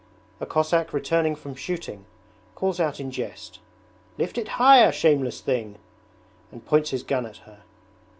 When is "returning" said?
0.93-1.35